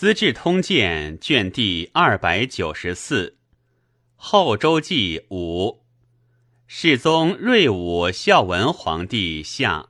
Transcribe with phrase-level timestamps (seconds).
[0.00, 3.30] 资治通鉴》卷第二百九十四，
[4.14, 5.82] 《后周记》五，
[6.68, 9.88] 世宗睿武孝文皇帝下，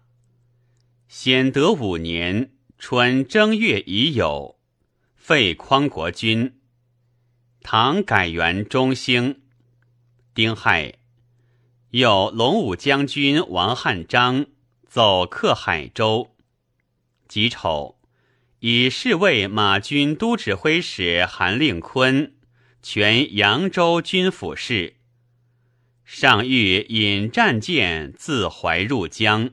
[1.08, 4.56] 显德五年春正月乙酉，
[5.14, 6.58] 废匡国君。
[7.60, 9.42] 唐改元中兴，
[10.32, 10.94] 丁亥，
[11.90, 14.46] 有龙武将军王汉章
[14.86, 16.34] 走克海州。
[17.28, 17.97] 己丑，
[18.60, 22.34] 以侍卫马军都指挥使韩令坤
[22.82, 24.96] 全扬州军府事。
[26.04, 29.50] 上欲引战舰自淮入江，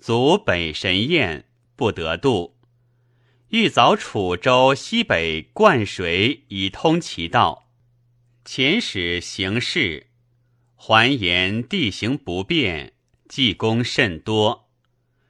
[0.00, 1.44] 阻北神堰
[1.76, 2.56] 不得渡。
[3.48, 7.68] 欲凿楚州西北灌水以通其道，
[8.46, 10.06] 遣使行事，
[10.74, 12.94] 还言地形不便，
[13.28, 14.70] 计功甚多，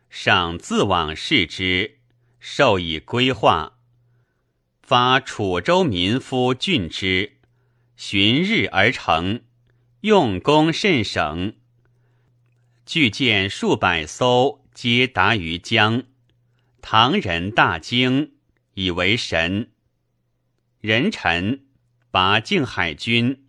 [0.08, 1.98] 赏自往视之，
[2.45, 3.78] 授以规划。
[4.83, 7.39] 发楚州民夫郡之，
[7.97, 9.44] 旬日而成，
[10.00, 11.55] 用功甚省。
[12.84, 16.03] 巨舰数百艘，皆达于江。
[16.81, 18.33] 唐人大惊，
[18.75, 19.70] 以为神。
[20.81, 21.64] 人臣
[22.11, 23.47] 拔靖海军，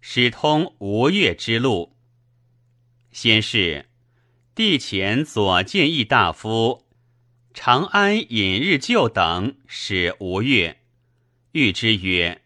[0.00, 1.96] 使通吴越之路。
[3.10, 3.86] 先是，
[4.54, 6.86] 帝前左谏议大夫
[7.60, 10.78] 长安尹日旧等使吴越，
[11.54, 12.42] 谕之曰：“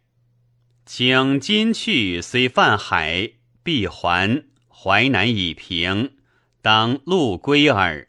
[0.86, 3.32] 请今去，虽犯海，
[3.62, 4.46] 必还。
[4.70, 6.14] 淮南已平，
[6.62, 8.08] 当陆归耳。”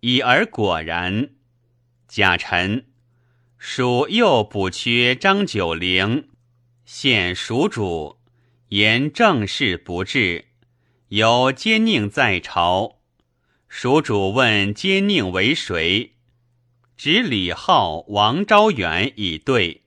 [0.00, 1.28] 已而果然，
[2.08, 2.86] 贾臣
[3.58, 6.30] 蜀又补缺张九龄，
[6.86, 8.16] 献蜀主，
[8.70, 10.46] 言政事不治，
[11.08, 12.97] 有奸佞在朝。
[13.68, 16.14] 蜀主问奸佞为谁，
[16.96, 19.84] 指李浩、王昭远以对。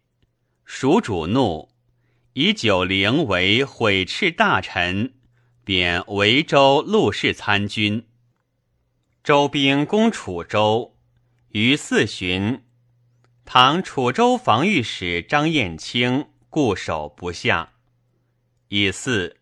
[0.63, 1.69] 蜀主怒，
[2.33, 5.15] 以九龄为毁斥大臣，
[5.65, 8.07] 贬维州陆氏参军。
[9.23, 10.95] 周兵攻楚州，
[11.49, 12.63] 于四旬，
[13.43, 17.73] 唐楚州防御使张彦清固守不下。
[18.69, 19.37] 以四，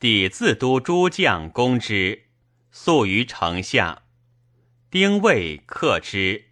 [0.00, 2.25] 帝自都诸将攻之，
[2.78, 4.02] 宿于城下。
[4.90, 6.44] 丁未克之。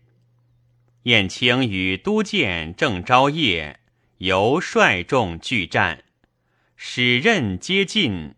[1.02, 3.80] 燕青与都监郑昭业
[4.16, 6.02] 由率众拒战，
[6.76, 8.36] 使刃皆尽。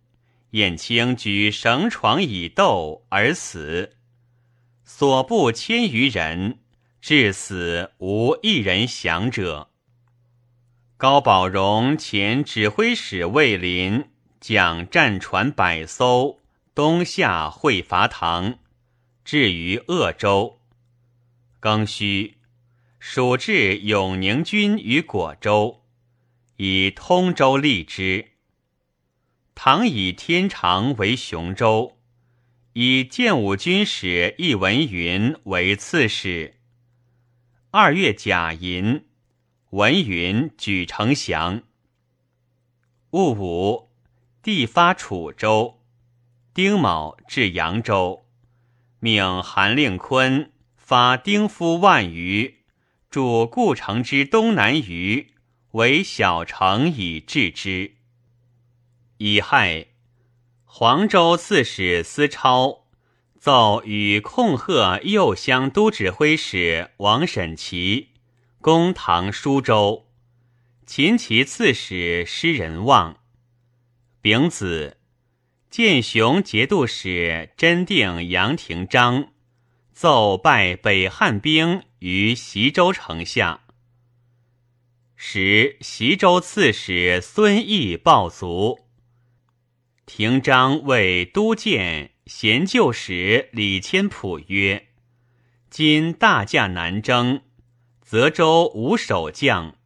[0.50, 3.94] 燕青举绳床以斗而死。
[4.84, 6.58] 所部千余人，
[7.00, 9.70] 至死无一人降者。
[10.96, 14.06] 高宝荣前指挥使魏林
[14.40, 16.40] 将战船百艘
[16.76, 18.58] 东下会伐唐，
[19.24, 20.60] 至于鄂州。
[21.58, 22.34] 庚戌，
[22.98, 25.86] 蜀至永宁军于果州，
[26.58, 28.32] 以通州立之。
[29.54, 31.96] 唐以天长为雄州。
[32.74, 36.60] 以建武军使易文云为刺史。
[37.70, 39.06] 二月甲寅，
[39.70, 41.62] 文云举城降。
[43.12, 43.88] 戊午，
[44.42, 45.75] 帝发楚州。
[46.56, 48.24] 丁卯至扬州，
[48.98, 52.64] 命韩令坤发丁夫万余，
[53.10, 55.34] 筑故城之东南隅，
[55.72, 57.96] 为小城以治之。
[59.18, 59.88] 乙亥。
[60.64, 62.86] 黄州刺史司超
[63.38, 68.12] 奏与控贺右乡都指挥使王审琦
[68.62, 70.06] 攻唐舒州，
[70.86, 73.18] 秦其刺史施仁望。
[74.22, 74.96] 丙子，
[75.76, 79.34] 建雄节度使真定杨廷章
[79.92, 83.60] 奏拜北汉兵于习州城下。
[85.16, 88.86] 时习州刺史孙毅报卒。
[90.06, 94.88] 廷章为都监贤旧使李谦普曰
[95.68, 97.42] ：“今大驾南征，
[98.00, 99.76] 泽州无守将，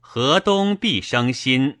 [0.00, 1.78] 河东必生心。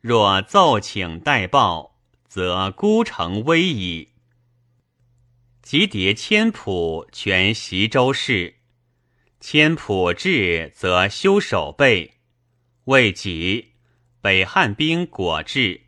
[0.00, 1.95] 若奏请代报，
[2.36, 4.10] 则孤城危矣。”
[5.64, 8.56] 即迭谦普全袭州事。
[9.40, 12.18] 千普至，则修守备。
[12.84, 13.72] 未几，
[14.20, 15.86] 北汉兵果至。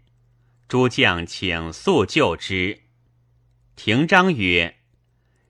[0.66, 2.80] 诸将请速救之。
[3.76, 4.78] 廷章曰：“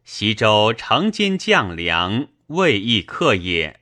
[0.04, 3.78] 西州城间将粮，未易克也。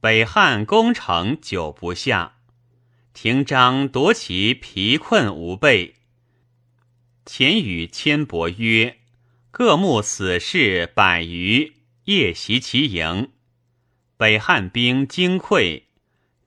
[0.00, 2.38] 北汉攻城久不下，
[3.14, 5.94] 廷章夺其疲困无备。
[7.32, 8.98] 前与千伯曰
[9.52, 11.74] ：‘各募死士百余，
[12.06, 13.30] 夜袭其营。’
[14.18, 15.84] 北汉兵惊溃，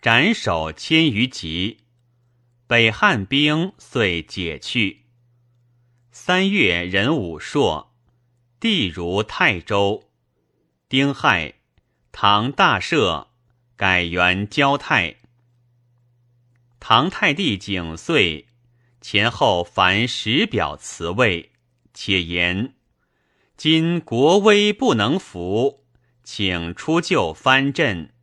[0.02, 1.78] 斩首千余级。
[2.68, 5.06] 北汉兵遂解去。
[6.12, 7.96] 三月人武朔，
[8.60, 10.12] 地如泰州。
[10.90, 11.54] 丁亥，
[12.12, 13.28] 唐大赦，
[13.78, 15.16] 改元交泰。
[16.82, 18.48] 唐太帝景岁
[19.04, 21.52] 前后凡十表辞位，
[21.94, 22.76] 且言：
[23.58, 25.84] 今国威不能服，
[26.24, 28.14] 请出救藩镇。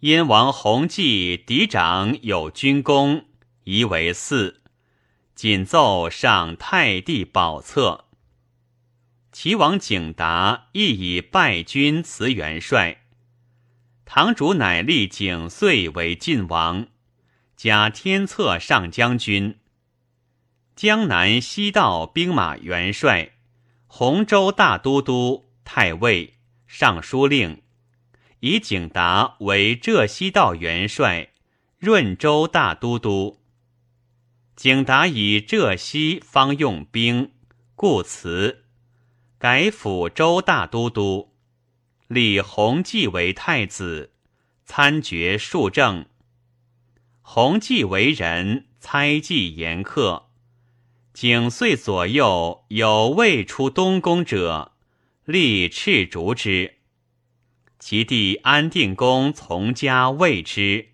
[0.00, 3.26] 燕王弘济嫡长有军功，
[3.64, 4.54] 宜为嗣。
[5.34, 8.06] 谨奏上太帝宝册。
[9.32, 13.02] 齐王景达亦以败军辞元帅。
[14.06, 16.86] 堂主乃立景遂为晋王，
[17.54, 19.58] 加天策上将军、
[20.76, 23.34] 江南西道兵马元帅、
[23.86, 26.34] 洪州大都督、太尉、
[26.66, 27.62] 尚书令，
[28.40, 31.30] 以景达为浙西道元帅、
[31.78, 33.38] 润州大都督。
[34.56, 37.30] 景达以浙西方用兵，
[37.76, 38.64] 故辞。
[39.38, 41.34] 改抚州大都督，
[42.08, 44.12] 立弘济为太子，
[44.64, 46.06] 参决庶政。
[47.22, 50.24] 弘济为人猜忌严苛，
[51.14, 54.72] 景岁左右有未出东宫者，
[55.24, 56.78] 立斥逐之。
[57.78, 60.88] 其弟安定公从家畏之，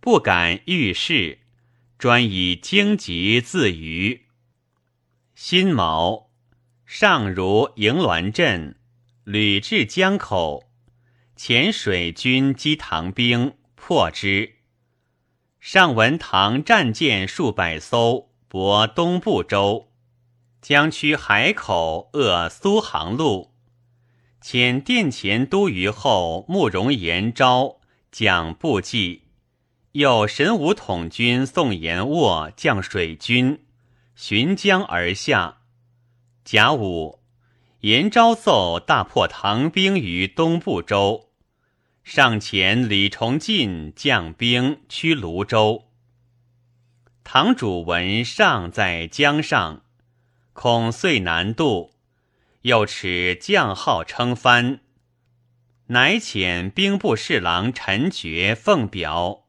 [0.00, 1.38] 不敢遇事，
[1.96, 4.22] 专以荆棘自娱。
[5.36, 6.30] 辛卯。
[6.84, 8.74] 上如迎滦镇，
[9.22, 10.64] 屡至江口，
[11.36, 14.56] 遣水军击唐兵，破之。
[15.60, 19.92] 上闻唐战舰数百艘，泊东部州，
[20.60, 23.52] 将驱海口扼苏杭路，
[24.42, 27.76] 遣殿前都虞候慕容延昭
[28.10, 29.22] 将部骑，
[29.92, 33.62] 又神武统军宋延渥将水军，
[34.16, 35.58] 循江而下。
[36.44, 37.20] 甲午，
[37.82, 41.28] 延昭奏大破唐兵于东部州，
[42.02, 45.89] 上前李崇进将兵驱泸州。
[47.32, 49.84] 堂主闻尚在江上，
[50.52, 51.92] 恐遂难渡，
[52.62, 54.80] 又持将号称藩，
[55.86, 59.44] 乃遣兵部侍郎陈觉奉表，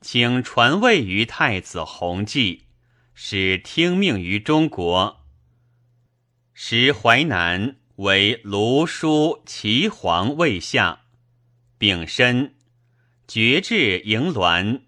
[0.00, 2.66] 请传位于太子弘济，
[3.12, 5.26] 使听命于中国。
[6.54, 11.00] 时淮南为卢书齐皇位下，
[11.76, 12.54] 丙申，
[13.26, 14.82] 决志迎滦，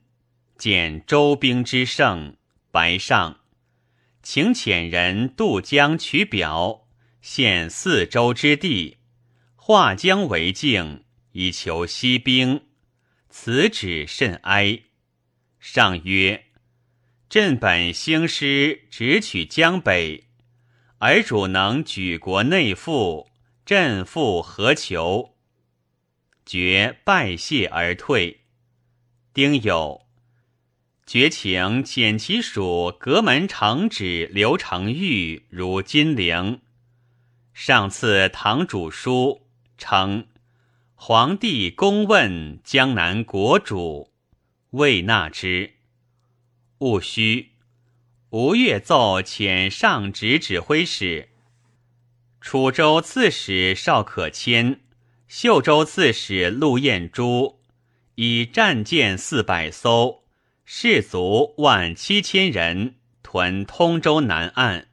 [0.58, 2.36] 见周兵之胜，
[2.72, 3.38] 白上，
[4.24, 6.88] 请遣人渡江取表，
[7.22, 8.98] 献四周之地，
[9.54, 12.64] 化江为境，以求息兵。
[13.30, 14.80] 此旨甚哀。
[15.60, 16.46] 上曰
[17.30, 20.24] ：“朕本兴师，直取江北。”
[20.98, 23.30] 而主能举国内附，
[23.64, 25.36] 朕复何求？
[26.44, 28.40] 决拜谢而退。
[29.32, 30.07] 丁酉，
[31.08, 36.60] 绝请遣其属阁门承旨刘成玉如金陵。
[37.54, 39.46] 上赐堂主书，
[39.78, 40.26] 称
[40.94, 44.10] 皇帝公问江南国主，
[44.72, 45.76] 未纳之。
[46.80, 47.52] 戊戌。
[48.28, 51.30] 吴越奏遣上直指挥使、
[52.42, 54.80] 楚州刺史邵可谦、
[55.26, 57.60] 秀州刺史陆彦珠，
[58.16, 60.24] 以战舰四百艘，
[60.70, 64.88] 士卒万七千人，屯通州南岸。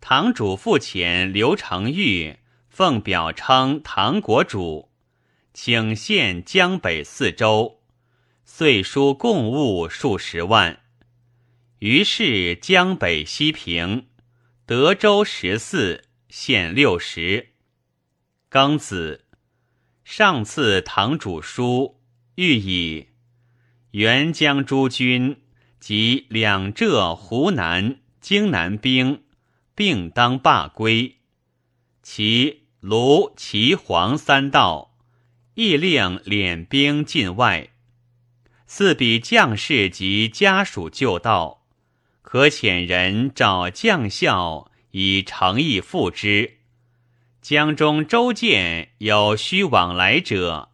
[0.00, 2.38] 堂主复遣刘承玉
[2.70, 4.88] 奉表称唐国主，
[5.52, 7.82] 请献江北四州，
[8.46, 10.80] 岁输贡物数十万。
[11.80, 14.06] 于是江北西平，
[14.64, 17.50] 德州十四县六十。
[18.50, 19.26] 庚子，
[20.04, 22.00] 上赐堂主书，
[22.36, 23.08] 欲以
[23.94, 25.36] 元江诸军
[25.78, 29.22] 及两浙、湖南、荆南兵
[29.72, 31.18] 并当罢归，
[32.02, 34.96] 其卢、齐、黄三道
[35.54, 37.68] 亦令敛兵境外。
[38.66, 41.64] 四比将士及家属就道。
[42.20, 46.58] 可遣人召将校以诚意付之。
[47.40, 50.70] 江中州舰有需往来者，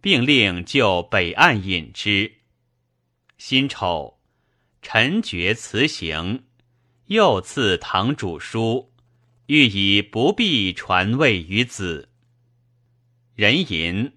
[0.00, 2.32] 并令就北岸引之。
[3.38, 4.18] 辛丑，
[4.80, 6.44] 臣决辞行，
[7.06, 8.92] 又赐堂主书，
[9.46, 12.08] 欲以不必传位于子。
[13.34, 14.12] 人吟，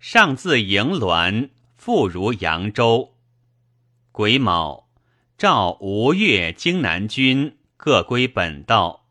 [0.00, 3.14] 上自营鸾，复如扬州。
[4.10, 4.88] 癸卯，
[5.36, 9.06] 召吴越荆南军各归本道。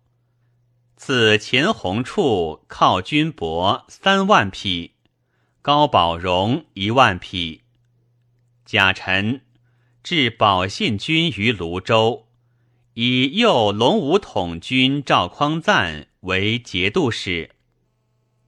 [0.98, 4.96] 赐秦弘处靠军帛三万匹，
[5.62, 7.62] 高宝荣一万匹。
[8.66, 9.42] 甲辰，
[10.04, 12.28] 置保信军于泸州，
[12.94, 17.52] 以右龙武统军赵匡赞为节度使。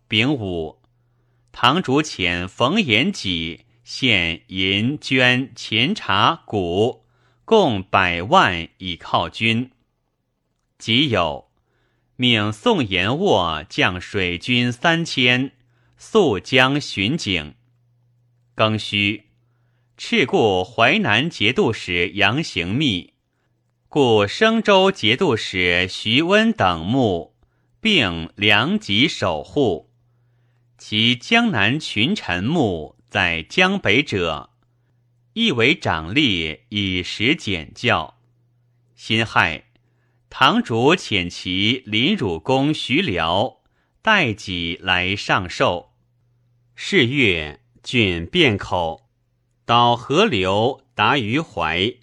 [0.07, 0.79] 丙午。
[1.55, 7.05] 堂主遣冯延己献银绢钱茶谷，
[7.45, 9.69] 共百万以犒军。
[10.79, 11.45] 己酉，
[12.15, 15.51] 命宋延沃将水军三千，
[15.95, 17.53] 溯江巡警。
[18.55, 19.25] 庚戌，
[19.95, 23.13] 敕故淮南节度使杨行密，
[23.87, 27.35] 故升州节度使徐温等墓，
[27.79, 29.91] 并梁吉守护。
[30.79, 34.49] 其江南群臣墓在江北者，
[35.33, 38.17] 亦为长吏以时简教。
[38.95, 39.65] 辛亥，
[40.29, 43.61] 堂主遣其临汝公徐辽
[44.01, 45.91] 代己来上寿。
[46.75, 49.02] 是月，郡汴口，
[49.65, 51.93] 导河流达于淮，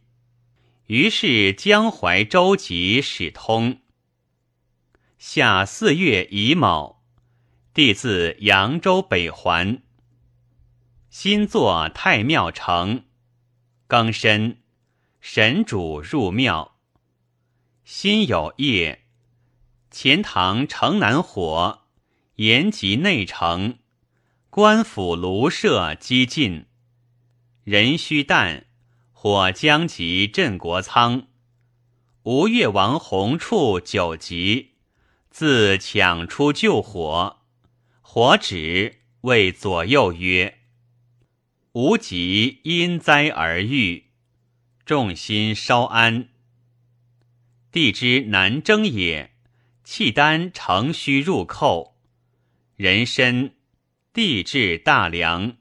[0.87, 3.81] 于是江淮舟楫始通。
[5.19, 7.03] 夏四月乙卯。
[7.75, 9.83] 帝自扬州北还，
[11.11, 13.05] 新作太庙城。
[13.87, 14.63] 庚申，
[15.21, 16.79] 神主入庙。
[17.85, 19.05] 辛有夜，
[19.91, 21.83] 钱塘城南火，
[22.37, 23.79] 延吉内城，
[24.49, 26.67] 官府庐舍激进。
[27.65, 28.65] 人须旦，
[29.13, 31.29] 火将及镇国仓。
[32.23, 34.73] 吴越王弘处九级，
[35.29, 37.43] 自抢出救火。
[38.01, 40.61] 火止，谓左右曰
[41.73, 44.07] ：“无极因灾而愈，
[44.87, 46.31] 众心稍安。
[47.71, 49.35] 帝之南征也，
[49.85, 51.97] 契丹乘虚入寇，
[52.77, 53.53] 人参，
[54.13, 55.57] 地至大梁，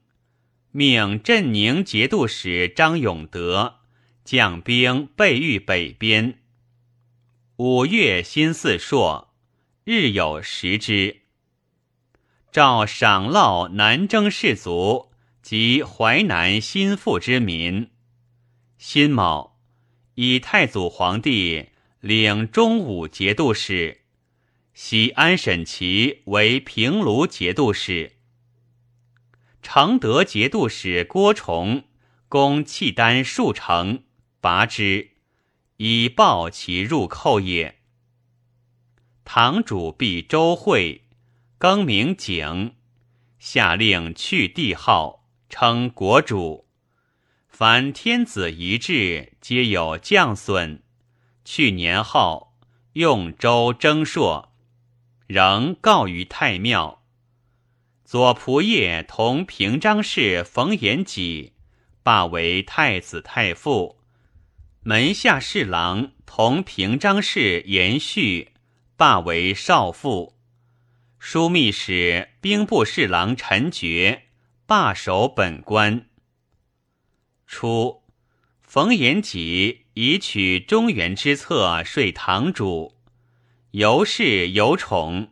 [0.80, 3.80] 命镇宁节度使张永德
[4.24, 6.40] 将兵备御北边。
[7.58, 9.34] 五月辛巳朔，
[9.84, 11.24] 日有食之。”
[12.50, 17.90] 诏赏烙南征士卒及淮南心腹之民。
[18.78, 19.58] 辛卯，
[20.16, 24.04] 以太祖皇帝领中武节度使，
[24.74, 28.14] 喜安审琦为平卢节度使。
[29.62, 31.84] 承德节度使郭崇
[32.28, 34.04] 攻契丹数城，
[34.40, 35.12] 拔之，
[35.78, 37.80] 以报其入寇也。
[39.24, 41.06] 堂主必周会。
[41.58, 42.76] 更名景，
[43.38, 46.70] 下令去帝号，称国主。
[47.50, 50.82] 凡天子遗志，皆有降损。
[51.44, 52.56] 去年号
[52.94, 54.54] 用州征朔，
[55.28, 56.99] 仍告于太庙。
[58.12, 61.54] 左仆射同平章事冯延己，
[62.02, 64.00] 罢为太子太傅。
[64.82, 68.54] 门下侍郎同平章事延续，
[68.98, 70.34] 罢为少傅。
[71.22, 74.24] 枢密使兵部侍郎陈觉
[74.66, 76.08] 罢守本官。
[77.46, 78.02] 初，
[78.64, 82.96] 冯延己以取中原之策说堂主，
[83.70, 85.30] 由是有宠。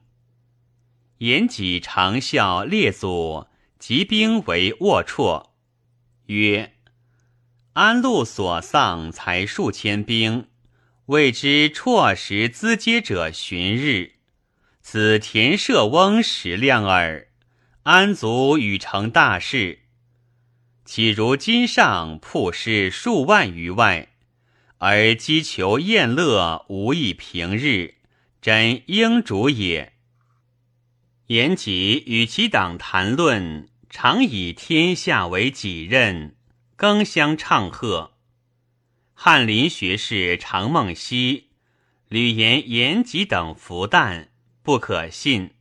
[1.20, 3.48] 延己常笑列祖
[3.80, 5.48] 集兵为龌龊，
[6.28, 6.74] 曰
[7.74, 10.48] ：“安陆所丧才数千兵，
[11.08, 14.14] 未知辍时资接者旬日。”
[14.82, 17.28] 此田舍翁食量耳，
[17.84, 19.80] 安足与成大事？
[20.86, 24.10] 岂如今上铺师数万余外，
[24.78, 27.96] 而击求宴乐无以平日，
[28.42, 29.97] 真应主也。
[31.28, 36.38] 言及与其党谈论，常以天下为己任，
[36.78, 38.14] 更相唱和。
[39.14, 41.50] 翰林学士常梦溪
[42.08, 44.30] 吕言言及等服旦。
[44.64, 45.52] 不可信，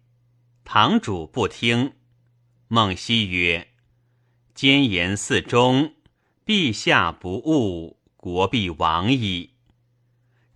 [0.65, 1.95] 堂主不听。
[2.69, 3.69] 梦溪曰
[4.55, 5.95] ：“奸言四中，
[6.45, 9.51] 陛下不误，国必亡矣。”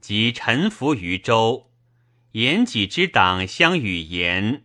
[0.00, 1.70] 即臣服于周，
[2.32, 4.64] 言己之党相与言，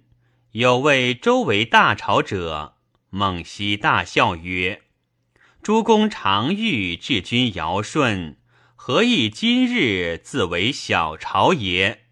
[0.56, 2.78] 有谓周为大朝者。
[3.10, 4.84] 孟熙大笑曰
[5.62, 8.38] ：“诸公常欲治君尧舜，
[8.78, 12.06] 何以今日自为小朝也？”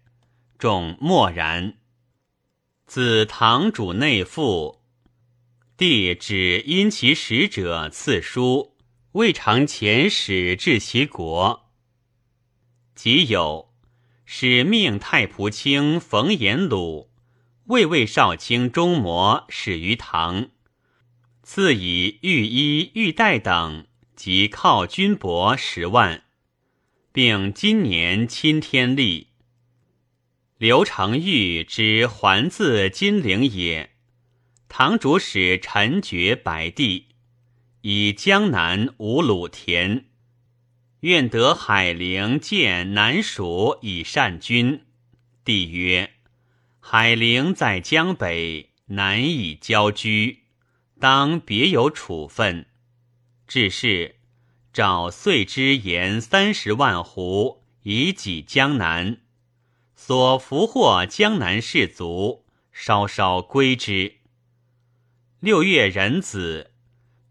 [0.60, 1.78] 众默然。
[2.86, 4.82] 自堂主内附，
[5.78, 8.76] 帝只因其使者赐书，
[9.12, 11.70] 未尝遣使至其国。
[12.94, 13.72] 即有
[14.26, 17.10] 使命太仆卿冯延鲁、
[17.68, 20.50] 卫尉少卿钟模始于唐，
[21.42, 26.24] 赐以御衣、玉带等，及犒军帛十万，
[27.10, 29.28] 并今年钦天历。
[30.58, 33.92] 刘承玉之还自金陵也。
[34.68, 37.06] 唐主使陈觉白帝，
[37.80, 40.04] 以江南无鲁田，
[41.00, 44.84] 愿得海陵见南蜀以善君。
[45.42, 46.10] 帝曰：
[46.86, 50.42] 海陵在江北，难以交居，
[51.00, 52.66] 当别有处分。
[53.48, 54.16] 至是，
[54.70, 59.22] 找岁之盐三十万斛，以济江南。
[59.96, 64.16] 所俘获江南士卒，稍稍归之。
[65.40, 66.72] 六月壬子，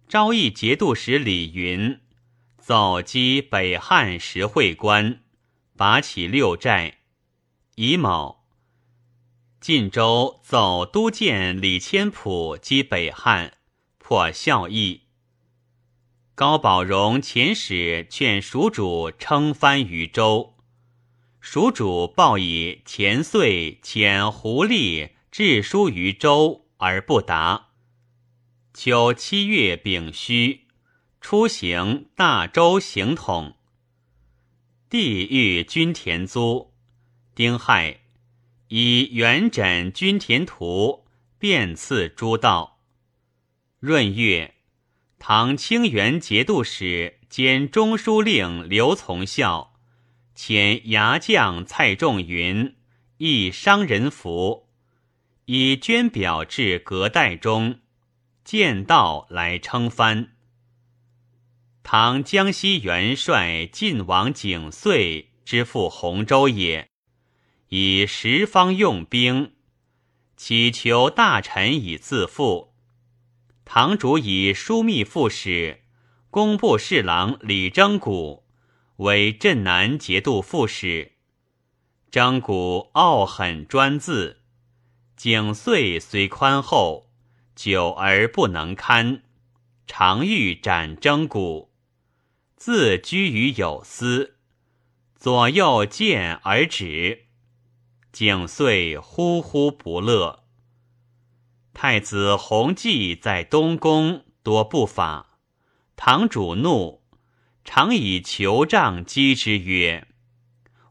[0.07, 2.01] 昭义节度使李云
[2.57, 5.21] 走击北汉石会关，
[5.77, 6.97] 拔起六寨。
[7.75, 8.42] 乙卯，
[9.63, 13.53] 晋州走都监李千朴击北汉，
[13.97, 15.03] 破孝义。
[16.35, 20.55] 高宝荣遣使劝蜀主称藩于州，
[21.39, 27.69] 蜀主报以前岁遣胡吏致书于州而不答。
[28.73, 30.67] 秋七月丙戌，
[31.21, 33.55] 出行大周行统。
[34.89, 36.73] 帝欲均田租，
[37.33, 38.01] 丁亥，
[38.75, 41.05] 以元稹均田图
[41.37, 42.79] 遍赐诸道。
[43.81, 44.55] 闰月，
[45.19, 49.75] 唐清源节度使兼中书令刘从孝
[50.35, 52.75] 遣牙将蔡仲云
[53.19, 54.67] 诣商人服，
[55.45, 57.79] 以捐表至隔代中。
[58.43, 60.31] 见道来称藩。
[61.83, 66.89] 唐江西元帅晋王景遂之父洪州也，
[67.75, 69.53] 以十方用兵，
[70.37, 72.75] 祈求大臣以自负。
[73.65, 75.81] 唐主以枢密副使、
[76.29, 78.43] 工部侍郎李征古
[78.97, 81.13] 为镇南节度副使。
[82.11, 84.43] 征古傲狠专自，
[85.15, 87.09] 景遂虽宽厚。
[87.55, 89.23] 久而不能堪，
[89.87, 91.71] 常欲斩征古，
[92.55, 94.35] 自居于有司，
[95.15, 97.21] 左右见而止。
[98.13, 100.43] 景遂呼呼不乐。
[101.73, 105.39] 太子弘济在东宫多不法，
[105.95, 107.01] 堂主怒，
[107.65, 110.07] 常以酋杖击之曰：“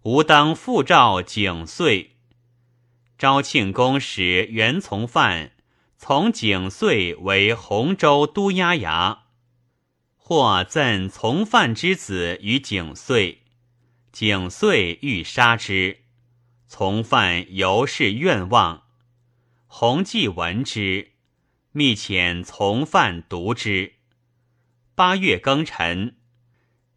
[0.03, 2.17] 吾当复召景遂。”
[3.17, 5.53] 昭庆宫使袁从范。
[5.97, 9.19] 从景遂为洪州都押衙，
[10.17, 13.43] 或赠从范之子于景遂，
[14.11, 16.02] 景遂欲杀之，
[16.75, 18.85] 从犯尤是愿望。
[19.67, 21.11] 弘济闻之，
[21.73, 23.97] 密遣从犯读之。
[24.95, 26.17] 八月庚辰，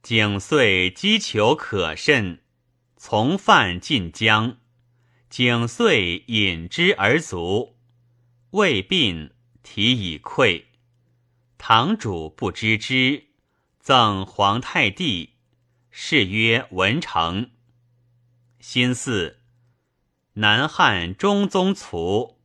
[0.01, 2.39] 景遂击求可甚，
[2.95, 4.59] 从犯进江，
[5.29, 7.75] 景遂引之而卒。
[8.51, 10.67] 未病，体已溃。
[11.57, 13.25] 堂主不知之，
[13.81, 15.31] 赠皇太帝，
[15.91, 17.51] 谥曰文成。
[18.61, 19.35] 辛巳，
[20.37, 22.37] 南汉中宗卒，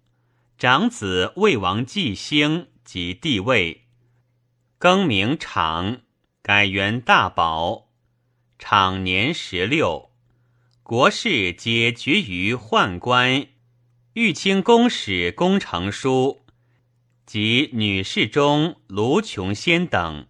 [0.56, 3.86] 长子魏王继兴即帝位，
[4.78, 6.02] 更名长，
[6.40, 7.88] 改元大宝。
[8.60, 10.12] 长年十六，
[10.84, 13.48] 国事皆决于宦官。
[14.12, 16.42] 御清宫使工程书
[17.26, 20.28] 及女侍中卢琼仙等，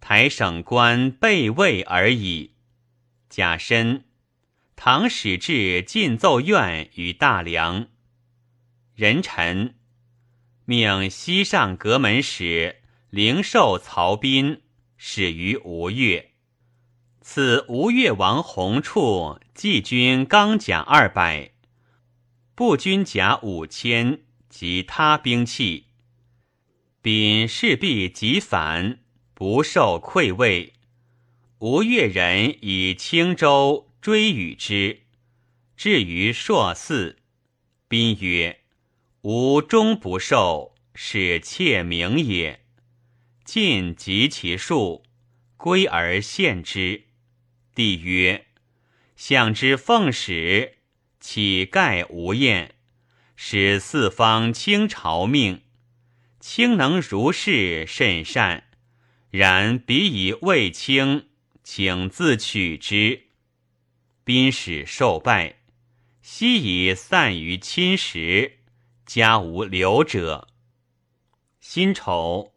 [0.00, 2.52] 台省官备位而已。
[3.30, 4.04] 甲申，
[4.76, 7.88] 唐使至进奏院与大梁。
[8.94, 9.74] 人臣，
[10.66, 14.62] 命西上阁门使灵寿曹彬
[14.96, 16.32] 始于吴越。
[17.22, 21.52] 此吴越王弘处季军钢甲二百。
[22.54, 25.86] 步军甲五千及他兵器，
[27.02, 29.00] 秉势必即反，
[29.34, 30.74] 不受馈位。
[31.58, 35.00] 吴越人以青州追与之，
[35.76, 37.18] 至于朔寺，
[37.88, 38.60] 宾曰
[39.22, 42.60] ：“吾终不受，使妾名也。”
[43.44, 45.02] 尽及其数，
[45.56, 47.06] 归而献之。
[47.74, 48.46] 帝曰
[49.16, 50.76] ：“相之奉使。”
[51.18, 52.76] 乞盖无厌，
[53.34, 55.62] 使四方倾朝命，
[56.38, 58.68] 卿能如是甚善。
[59.30, 61.26] 然彼以未清，
[61.64, 63.25] 请自取之。
[64.26, 65.54] 宾使受拜，
[66.20, 68.58] 悉以散于亲时，
[69.06, 70.48] 家无留者。
[71.60, 72.52] 辛丑，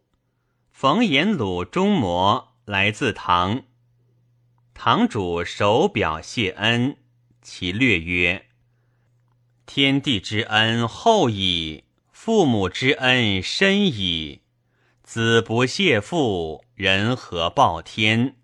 [0.72, 3.62] 冯延鲁中模来自唐。
[4.74, 6.96] 堂主手表谢恩，
[7.40, 8.46] 其略曰
[9.64, 14.40] ：“天地之恩厚矣，父母之恩深矣。
[15.04, 18.34] 子不谢父，人何报天？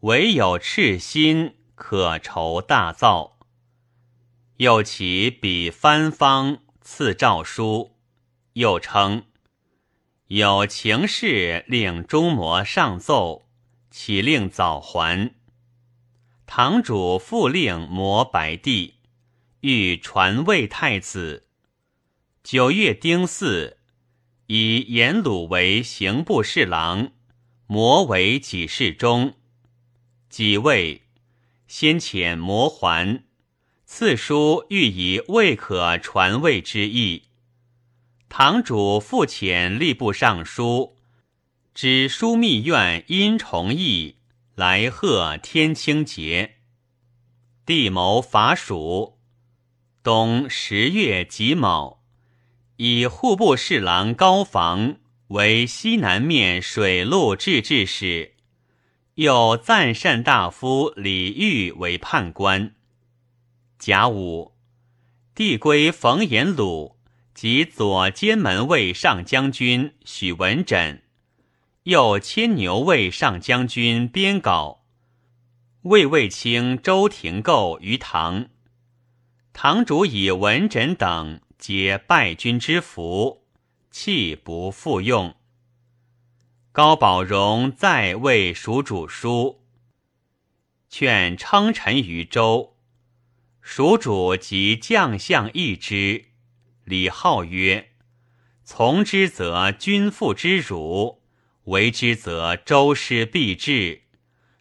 [0.00, 3.38] 唯有赤心，可酬大造。”
[4.60, 7.96] 又起笔藩方，赐诏书，
[8.52, 9.24] 又称。
[10.26, 13.48] 有情事令中魔上奏，
[13.90, 15.34] 启令早还。
[16.44, 18.96] 堂主复令磨白帝，
[19.60, 21.46] 欲传位太子。
[22.42, 23.78] 九月丁巳，
[24.46, 27.12] 以颜鲁为刑部侍郎，
[27.66, 29.34] 磨为给事中。
[30.28, 31.02] 己位，
[31.70, 33.22] 先遣磨还，
[33.86, 37.28] 赐书欲以未可传位之意。
[38.28, 40.96] 堂主复遣吏部尚书，
[41.72, 44.16] 知枢密院殷崇义
[44.56, 46.56] 来贺天清节。
[47.64, 49.20] 帝谋伐蜀，
[50.02, 52.02] 冬十月己卯，
[52.78, 54.96] 以户部侍郎高房
[55.28, 58.34] 为西南面水陆制置使，
[59.14, 62.74] 又赞善大夫李煜为判官。
[63.78, 64.54] 甲午，
[65.34, 66.96] 帝归冯延鲁。
[67.32, 71.04] 及左监门卫上将军许文枕，
[71.84, 74.80] 右牵牛卫上将军编镐，
[75.82, 78.48] 魏卫卿周廷构于堂。
[79.54, 83.46] 堂主以文枕等皆败军之福，
[83.90, 85.34] 弃不复用。
[86.72, 89.64] 高宝荣在为蜀主书，
[90.88, 92.76] 劝称臣于周，
[93.60, 96.26] 蜀主及将相议之。
[96.84, 97.90] 李浩曰
[98.62, 101.24] ：“从之则君父之辱，
[101.64, 104.02] 为之则周师必至。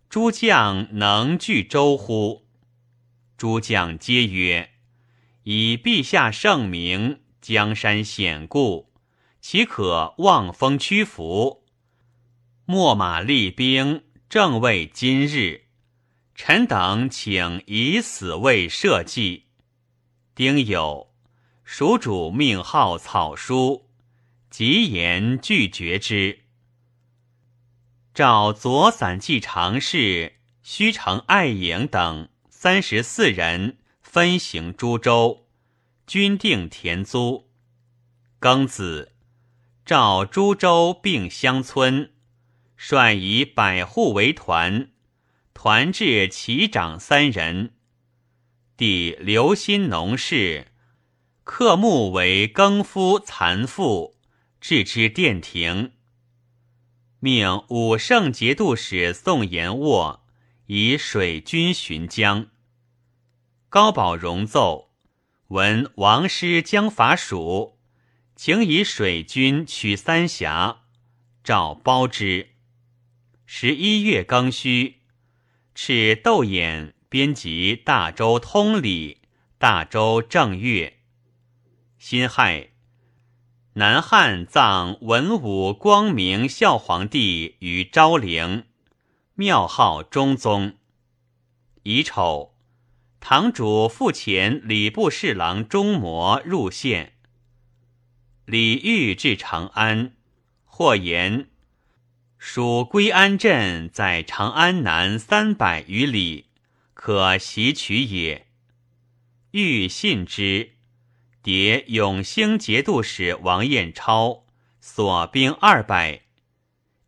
[0.10, 2.48] 诸将能拒周乎？”
[3.38, 4.72] 诸将皆曰
[5.46, 8.92] ：“以陛下圣明，江山险固，
[9.40, 11.59] 岂可望风屈服？
[12.70, 15.64] 秣马厉兵，正为今日。
[16.36, 19.48] 臣等请以死为社稷。”
[20.36, 21.08] 丁酉。
[21.64, 23.90] 蜀主命号草书，
[24.52, 26.42] 极言拒绝之。
[28.14, 35.48] 召左散骑常侍虚城爱颖等三十四人，分行诸州，
[36.06, 37.50] 均定田租。
[38.40, 39.14] 庚子，
[39.84, 42.12] 召诸州并乡村，
[42.82, 44.90] 率以百户为团，
[45.54, 47.74] 团至齐长三人。
[48.78, 50.68] 帝留心农事。
[51.44, 54.16] 刻木为耕夫残妇，
[54.62, 55.92] 置之殿庭。
[57.20, 60.22] 命武圣节度使宋延渥
[60.68, 62.48] 以水军巡江。
[63.68, 64.92] 高宝荣奏，
[65.50, 67.78] 闻王师将伐蜀，
[68.38, 70.84] 请以水军取三峡，
[71.44, 72.52] 诏包之。
[73.52, 74.98] 十一月庚戌，
[75.74, 79.18] 敕窦衍编辑《大周通礼》，
[79.58, 81.00] 大周正月。
[81.98, 82.70] 辛亥，
[83.74, 88.66] 南汉葬文武光明孝皇帝于昭陵，
[89.34, 90.78] 庙号中宗。
[91.82, 92.54] 乙丑，
[93.20, 97.14] 堂主复遣礼部侍郎钟模入献。
[98.46, 100.16] 李煜至长安，
[100.66, 101.49] 或言
[102.40, 106.46] 属归安镇在长安南三百余里，
[106.94, 108.48] 可袭取也。
[109.52, 110.72] 欲信之。
[111.44, 114.46] 迭永兴节度使王彦超
[114.80, 116.22] 所兵二百，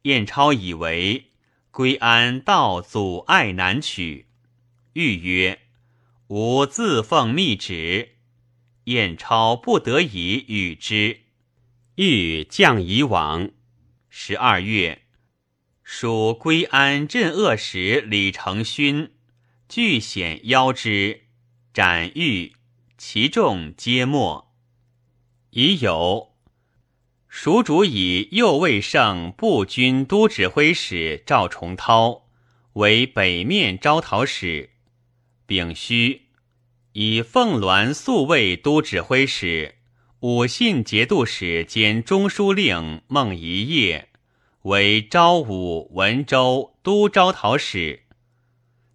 [0.03, 1.27] 彦超以为
[1.69, 4.27] 归安道阻碍难取，
[4.93, 5.59] 欲曰
[6.27, 8.15] ：“吾自奉密旨。”
[8.85, 11.21] 彦超不得已与之，
[11.95, 13.51] 欲将以往。
[14.09, 15.00] 十二月，
[15.93, 19.11] 属归安镇恶使李承勋
[19.67, 21.23] 据险邀之，
[21.73, 22.53] 斩狱。
[22.97, 24.47] 其众皆没。
[25.49, 26.31] 已有
[27.27, 32.29] 蜀主以右卫圣步军都指挥使赵重涛
[32.73, 34.69] 为北面招讨使，
[35.45, 36.27] 丙戌
[36.93, 39.75] 以凤鸾宿卫都指挥使
[40.21, 44.07] 武信节度使兼中书令孟仪业
[44.63, 48.03] 为昭武文州都招讨使。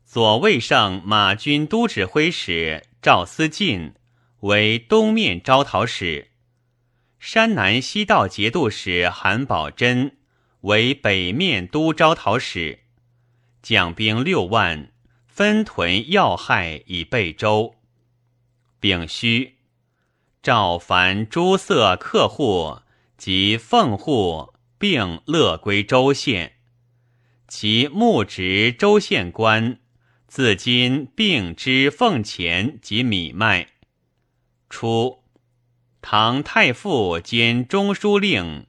[0.05, 3.95] 左卫上马军都指挥使赵思进
[4.41, 6.31] 为东面招讨使。
[7.19, 10.17] 山南西道节度使韩宝珍
[10.61, 12.81] 为北面都招讨使，
[13.63, 14.93] 将兵六万，
[15.27, 17.75] 分屯要害以备州。
[18.79, 19.55] 丙戌，
[20.43, 22.79] 赵凡诸色客户
[23.17, 26.57] 及奉户并乐归州县，
[27.49, 29.79] 其牧职州县官
[30.27, 33.69] 自今并之奉钱及米麦。
[34.69, 35.23] 初。
[36.09, 38.69] 唐太傅兼中书令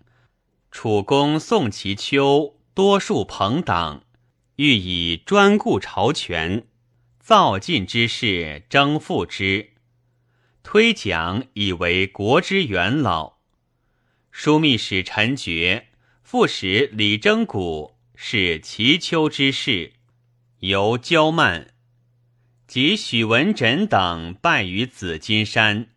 [0.71, 4.03] 楚公宋其丘多数朋党，
[4.55, 6.65] 欲以专顾朝权，
[7.19, 9.73] 造晋之事征复之，
[10.63, 13.37] 推讲以为国之元老。
[14.33, 15.89] 枢密使陈觉、
[16.29, 19.93] 副使李征古是齐丘之士，
[20.59, 21.73] 由骄慢，
[22.67, 25.87] 及许文枕等败于紫金山。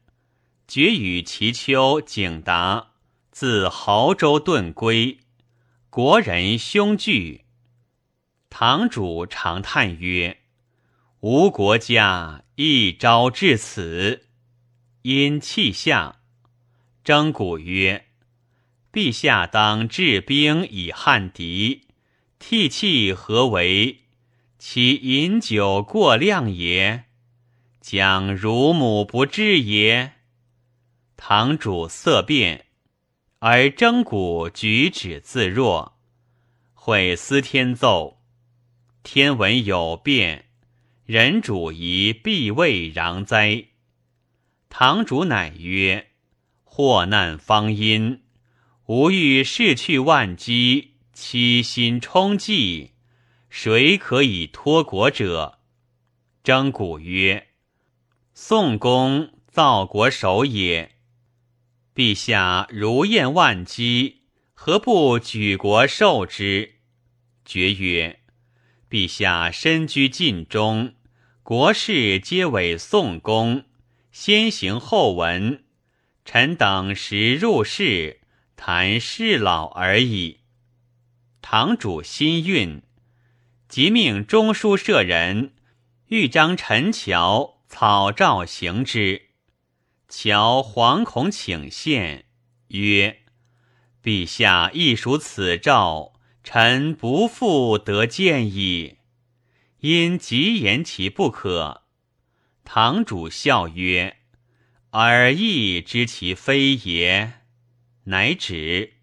[0.68, 2.92] 决与齐丘、景达
[3.32, 5.18] 自亳州遁归，
[5.90, 7.46] 国人凶惧。
[8.48, 10.42] 堂主常叹曰
[11.22, 14.28] ：“吾国家一朝至此，
[15.02, 16.20] 因气下。”
[17.02, 18.06] 征古曰
[18.92, 21.87] ：“陛下当治兵以汉敌，
[22.38, 24.00] 替气何为？
[24.59, 27.05] 其饮酒过量也？
[27.81, 30.14] 将乳母不治也？”
[31.16, 32.66] 堂主色变，
[33.38, 35.98] 而征古举止自若。
[36.74, 38.22] 会司天奏，
[39.03, 40.46] 天文有变，
[41.05, 43.66] 人主宜避位攘灾。
[44.68, 46.09] 堂主乃曰
[46.64, 48.22] ：“祸难方殷，
[48.90, 52.90] 吾欲逝去万机，七心充济，
[53.48, 55.61] 谁可以托国者？”
[56.42, 57.50] 征古曰
[58.35, 60.96] ：“宋公造国守也。”
[61.94, 64.22] 陛下如燕万机，
[64.55, 66.81] 何不举国受之？
[67.44, 68.18] 爵曰
[68.90, 70.94] ：“陛下身居晋中，
[71.44, 73.62] 国事皆委宋公，
[74.11, 75.62] 先行后闻。
[76.24, 78.19] 臣等时入仕，
[78.62, 80.40] 谈事老而已。”
[81.40, 82.82] 堂主心愠，
[83.66, 85.54] 即命中书舍人
[86.08, 89.30] 豫章陈桥草诏行之。
[90.10, 92.26] 乔惶恐请献，
[92.68, 93.22] 曰
[94.04, 96.12] ：“陛下亦属此诏，
[96.44, 98.98] 臣不复得见矣。”
[99.80, 101.84] 因急言其不可。
[102.62, 104.18] 堂主笑曰
[104.92, 107.39] ：“尔亦知其非也。”
[108.04, 108.94] 乃止。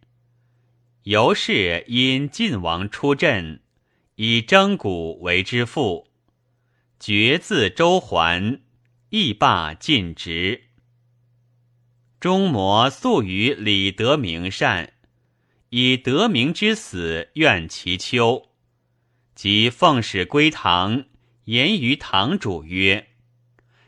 [1.03, 3.62] 由是因晋王出阵，
[4.15, 6.07] 以征古为之父，
[6.99, 8.62] 爵自周桓，
[9.10, 10.63] 亦罢晋职。
[12.19, 14.93] 中摩素与李德明善，
[15.69, 18.49] 以德明之死怨其丘，
[19.36, 21.05] 即奉使归唐，
[21.45, 23.10] 言于堂主曰：“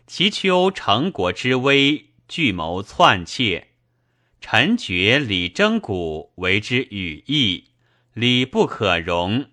[0.06, 3.68] 其丘成国之威，据谋篡窃，
[4.41, 7.65] 臣觉李征古为之羽翼，
[8.13, 9.45] 礼不可容。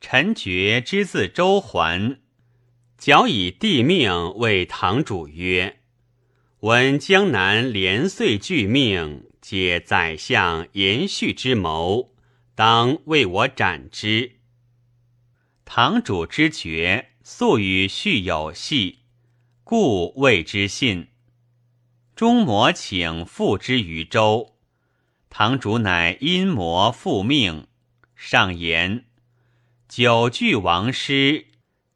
[0.00, 2.20] 臣觉之字周桓，
[2.98, 5.78] 矫以帝命为堂主曰。”
[6.60, 12.12] 闻江南连岁俱命，皆宰相延续之谋，
[12.54, 14.32] 当为我斩之。
[15.64, 18.98] 堂主之爵，素与续有隙，
[19.64, 21.09] 故谓之信。
[22.20, 24.54] 中魔请复之于周，
[25.30, 27.66] 堂主乃阴魔复命。
[28.14, 29.06] 上言：
[29.88, 31.46] 九句王师，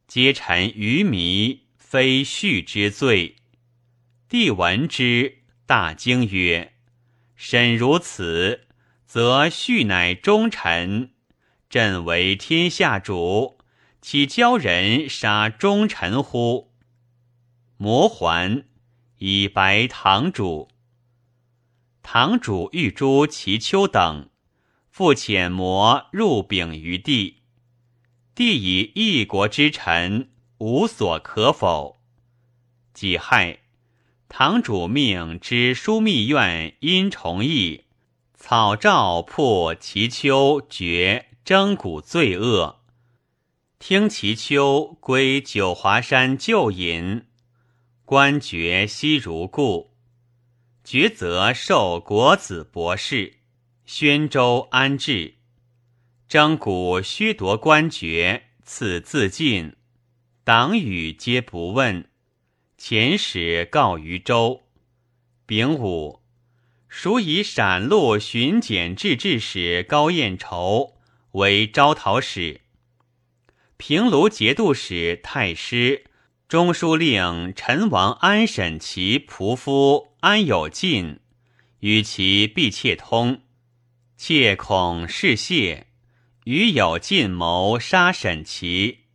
[0.07, 3.35] 皆臣愚迷，非续之罪。
[4.27, 6.73] 帝闻之，大惊曰
[7.37, 8.65] ：“身如此，
[9.05, 11.11] 则续乃忠臣。
[11.69, 13.59] 朕为天下主，
[14.01, 16.71] 岂教人杀忠臣乎？”
[17.77, 18.65] 魔还，
[19.27, 20.67] 以白堂主。
[22.03, 24.29] 堂主欲诛其丘等，
[24.91, 27.37] 复遣魔入禀于帝。
[28.35, 31.97] 帝以一国之臣，无所可否。
[32.93, 33.61] 己亥。
[34.29, 37.85] 堂主命之枢密院因崇义
[38.35, 42.81] 草诏破齐丘绝征古罪恶，
[43.79, 47.23] 听齐丘归九华山旧隐，
[48.05, 49.95] 官爵悉如故。
[50.85, 53.39] 抉择授国子博士，
[53.87, 55.33] 宣州安置。
[56.27, 59.75] 征古削夺官爵，赐自尽。
[60.43, 62.07] 党羽皆不问。
[62.77, 64.67] 遣使告于州。
[65.47, 66.21] 丙午，
[66.87, 70.99] 蜀以陕路巡检制置使高彦筹
[71.31, 72.61] 为招讨使。
[73.77, 76.03] 平卢节度使太师。
[76.47, 81.19] 中书令陈王安审其仆夫安有进，
[81.79, 83.41] 与其必窃通，
[84.15, 85.87] 窃恐事谢，
[86.43, 89.05] 与有进谋杀审其。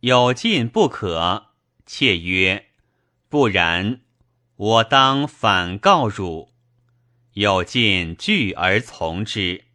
[0.00, 1.50] 有进不可，
[1.86, 2.66] 妾曰
[3.30, 4.00] ：“不然，
[4.56, 6.50] 我当反告汝。”
[7.34, 9.65] 有进惧而从之。